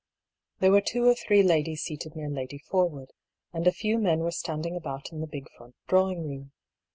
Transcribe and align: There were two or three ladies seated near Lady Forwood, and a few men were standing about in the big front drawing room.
There 0.61 0.71
were 0.71 0.81
two 0.81 1.05
or 1.05 1.13
three 1.13 1.43
ladies 1.43 1.83
seated 1.83 2.15
near 2.15 2.27
Lady 2.27 2.57
Forwood, 2.57 3.11
and 3.53 3.67
a 3.67 3.71
few 3.71 3.99
men 3.99 4.21
were 4.21 4.31
standing 4.31 4.75
about 4.75 5.11
in 5.11 5.21
the 5.21 5.27
big 5.27 5.45
front 5.55 5.75
drawing 5.85 6.27
room. 6.27 6.53